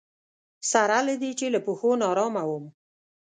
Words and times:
سره 0.71 0.97
له 1.07 1.13
دې 1.21 1.31
چې 1.39 1.45
له 1.53 1.59
پښو 1.65 1.91
ناارامه 2.01 2.43
وم. 2.49 2.65